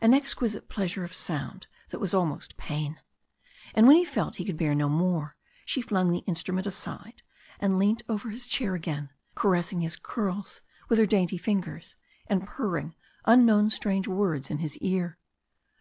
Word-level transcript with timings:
An 0.00 0.12
exquisite 0.12 0.68
pleasure 0.68 1.04
of 1.04 1.14
sound 1.14 1.68
that 1.90 2.00
was 2.00 2.12
almost 2.12 2.56
pain. 2.56 2.98
And 3.76 3.86
when 3.86 3.94
he 3.94 4.04
felt 4.04 4.34
he 4.34 4.44
could 4.44 4.56
bear 4.56 4.74
no 4.74 4.88
more, 4.88 5.36
she 5.64 5.80
flung 5.82 6.10
the 6.10 6.24
instrument 6.26 6.66
aside, 6.66 7.22
and 7.60 7.78
leant 7.78 8.02
over 8.08 8.30
his 8.30 8.48
chair 8.48 8.74
again 8.74 9.10
caressing 9.36 9.80
his 9.80 9.94
curls 9.94 10.62
with 10.88 10.98
her 10.98 11.06
dainty 11.06 11.38
fingers, 11.38 11.94
and 12.26 12.44
purring 12.44 12.96
unknown 13.24 13.70
strange 13.70 14.08
words 14.08 14.50
in 14.50 14.58
his 14.58 14.76
ear. 14.78 15.16